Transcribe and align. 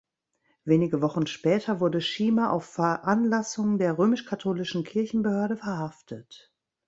Wenige 0.65 1.03
Wochen 1.03 1.27
später 1.27 1.79
wurde 1.79 2.01
Schiemer 2.01 2.53
auf 2.53 2.65
Veranlassung 2.65 3.77
der 3.77 3.99
römisch-katholischen 3.99 4.83
Kirchenbehörde 4.83 5.57
verhaftet. 5.57 6.51